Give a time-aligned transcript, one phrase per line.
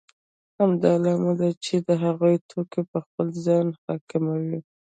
[0.59, 4.59] همدا لامل دی چې هغوی توکي په خپل ځان حاکموي